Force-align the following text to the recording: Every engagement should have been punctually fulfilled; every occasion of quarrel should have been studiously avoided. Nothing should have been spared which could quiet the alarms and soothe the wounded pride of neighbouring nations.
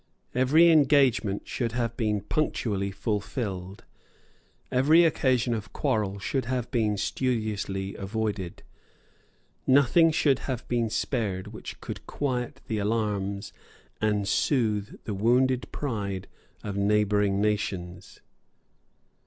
Every 0.33 0.71
engagement 0.71 1.47
should 1.47 1.73
have 1.73 1.95
been 1.95 2.21
punctually 2.21 2.89
fulfilled; 2.89 3.83
every 4.71 5.03
occasion 5.05 5.53
of 5.53 5.73
quarrel 5.73 6.17
should 6.17 6.45
have 6.45 6.71
been 6.71 6.97
studiously 6.97 7.93
avoided. 7.93 8.63
Nothing 9.67 10.09
should 10.09 10.39
have 10.49 10.67
been 10.67 10.89
spared 10.89 11.49
which 11.53 11.79
could 11.81 12.07
quiet 12.07 12.61
the 12.67 12.79
alarms 12.79 13.53
and 14.01 14.27
soothe 14.27 14.95
the 15.03 15.13
wounded 15.13 15.71
pride 15.71 16.25
of 16.63 16.75
neighbouring 16.75 17.39
nations. 17.39 18.21